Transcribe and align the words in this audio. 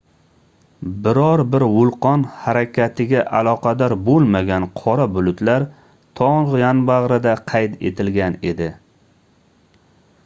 biror 1.07 1.41
bir 1.55 1.65
vulqon 1.73 2.23
harakatiga 2.45 3.21
aloqador 3.41 3.95
boʻlmagan 4.09 4.67
qora 4.81 5.07
bulutlar 5.19 5.67
togʻ 6.21 6.59
yonbagʻrida 6.65 7.37
qayd 7.53 7.79
etilgan 7.91 8.41
edi 8.55 8.73